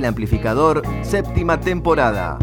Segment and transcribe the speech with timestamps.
[0.00, 2.38] El Amplificador, séptima temporada.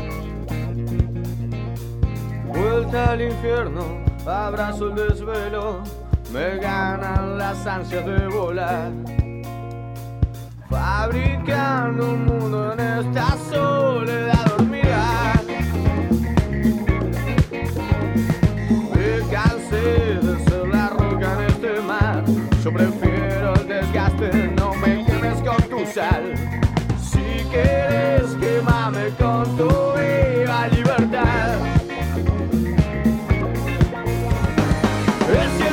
[2.45, 3.81] Vuelta al infierno,
[4.27, 5.81] abrazo el desvelo,
[6.31, 8.91] me ganan las ansias de volar.
[10.69, 13.76] Fabricando un mundo en esta soledad
[35.27, 35.66] El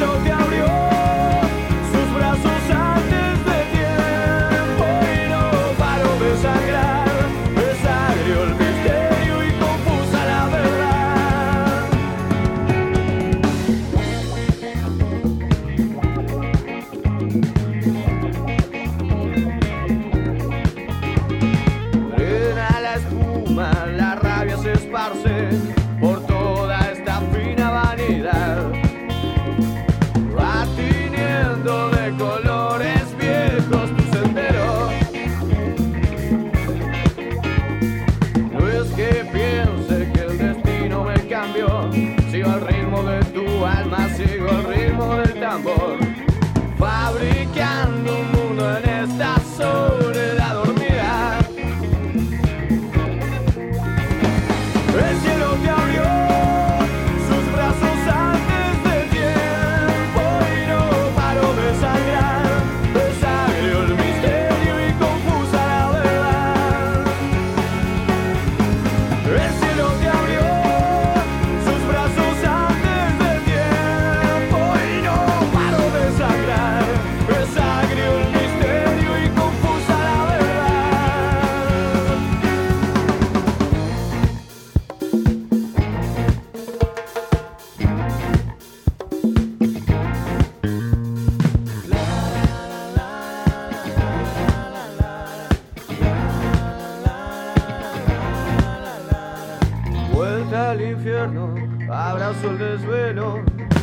[100.94, 101.54] infierno,
[101.92, 103.42] abrazo el desvelo,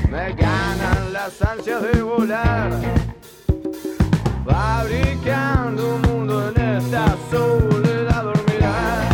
[0.09, 2.72] me ganan las ansias de volar.
[4.45, 9.09] Fabricando un mundo en esta soledad dormirá.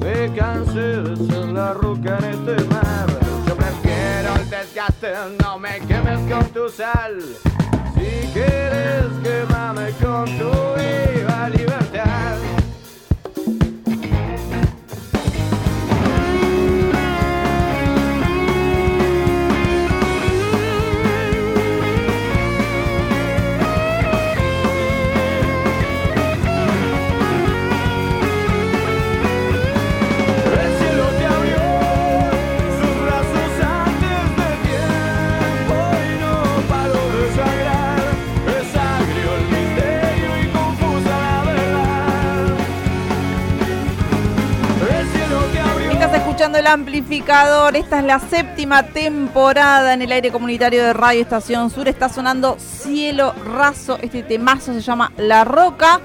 [0.00, 3.06] Me cansé de ser la roca en este mar.
[3.46, 5.12] Yo prefiero el desgaste,
[5.42, 7.20] no me quemes con tu sal.
[7.94, 11.05] Si quieres quemame con tu viva
[46.66, 47.76] el amplificador.
[47.76, 51.86] Esta es la séptima temporada en el aire comunitario de Radio Estación Sur.
[51.86, 53.98] Está sonando Cielo Raso.
[54.02, 56.00] Este temazo se llama La Roca.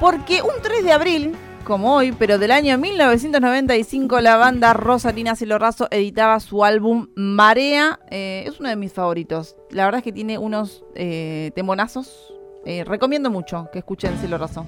[0.00, 5.58] Porque un 3 de abril, como hoy, pero del año 1995, la banda Rosalina Cielo
[5.58, 8.00] Raso editaba su álbum Marea.
[8.10, 9.56] Eh, es uno de mis favoritos.
[9.70, 12.34] La verdad es que tiene unos eh, temonazos.
[12.66, 14.66] Eh, recomiendo mucho que escuchen Cielo Raso.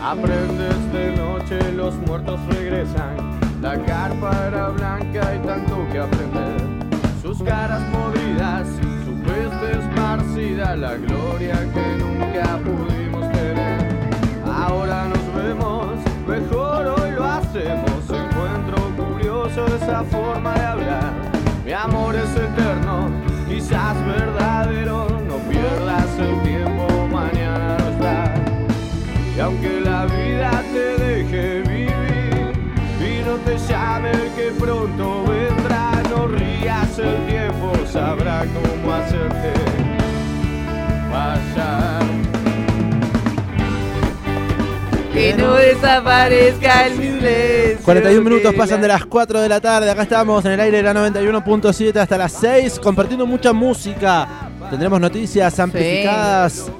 [0.00, 1.12] Aprendes de
[1.42, 3.16] noche, los muertos regresan.
[3.60, 6.60] La carpa era blanca y tanto que aprender.
[7.20, 8.66] Sus caras podridas,
[9.04, 14.10] su peste esparcida, la gloria que nunca pudimos tener.
[14.44, 15.86] Ahora nos vemos,
[16.26, 18.10] mejor hoy lo hacemos.
[18.10, 21.12] Encuentro curioso esa forma de hablar.
[21.64, 23.10] Mi amor es eterno,
[23.48, 25.11] quizás verdadero.
[34.00, 39.52] Que pronto vendrá, no rías el tiempo, sabrá cómo hacerte
[41.10, 42.02] pasar.
[45.12, 47.84] Que no desaparezca el silencio.
[47.84, 49.90] 41 minutos pasan de las 4 de la tarde.
[49.90, 54.26] Acá estamos en el aire de la 91.7 hasta las 6, compartiendo mucha música.
[54.70, 56.72] Tendremos noticias amplificadas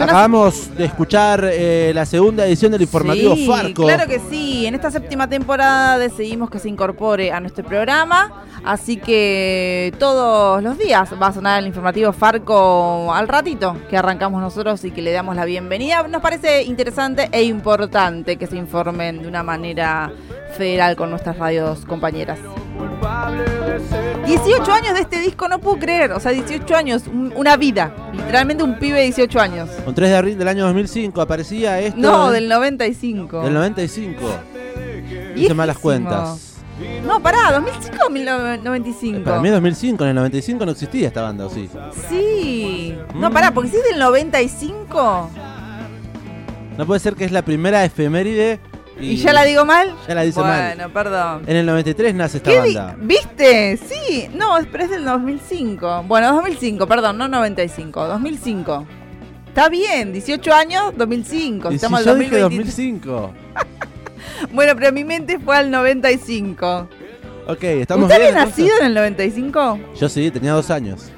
[0.00, 3.84] acabamos de escuchar eh, la segunda edición del informativo Sí, Farco.
[3.84, 4.66] Claro que sí.
[4.66, 8.42] En esta séptima temporada decidimos que se incorpore a nuestro programa.
[8.64, 14.40] Así que todos los días va a sonar el informativo Farco al ratito que arrancamos
[14.40, 16.06] nosotros y que le damos la bienvenida.
[16.08, 20.12] Nos parece interesante e importante que se informen de una manera
[20.56, 22.38] federal con nuestras radios compañeras.
[22.78, 26.12] Culpable de ser 18 años de este disco, no puedo creer.
[26.12, 27.92] O sea, 18 años, un- una vida.
[28.12, 29.68] Literalmente un pibe de 18 años.
[29.84, 31.98] Con 3 de abril del año 2005 aparecía esto.
[32.00, 33.42] No, del 95.
[33.42, 34.22] del 95.
[34.22, 35.54] Hice Viejísimo.
[35.54, 36.52] malas cuentas.
[37.06, 39.24] No, pará, 2005 o 1995.
[39.24, 41.70] Para mí 2005, en el 95 no existía esta banda, ¿o sí?
[42.10, 42.94] Sí.
[43.14, 43.32] No, Mm.
[43.32, 45.30] pará, porque si es del 95
[46.76, 48.60] No puede ser que es la primera efeméride
[49.00, 49.94] y, y, ya la digo mal.
[50.08, 50.74] Ya la dice mal.
[50.76, 51.42] Bueno, perdón.
[51.46, 52.96] En el 93 nace esta ¿Qué banda.
[52.98, 53.76] ¿Viste?
[53.76, 54.28] Sí.
[54.34, 56.04] No, pero es del 2005.
[56.06, 58.86] Bueno, 2005, perdón, no 95, 2005.
[59.48, 61.68] Está bien, 18 años, 2005.
[61.68, 63.02] Y si Estamos en yo dije 2023.
[63.02, 63.34] 2005.
[64.52, 66.88] Bueno, pero mi mente fue al 95.
[67.46, 68.36] Ok, estamos ¿Usted bien.
[68.36, 68.58] entonces?
[68.58, 69.80] nacido en el 95?
[69.98, 71.10] Yo sí, tenía dos años.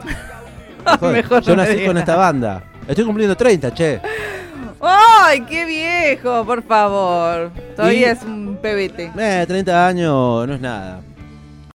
[1.00, 2.62] Mejor yo no nací con esta banda.
[2.86, 4.00] Estoy cumpliendo 30, che.
[4.80, 6.44] ¡Ay, qué viejo!
[6.44, 7.50] Por favor.
[7.76, 9.10] Todavía Y- es un pebete.
[9.18, 11.00] Eh, 30 años no es nada.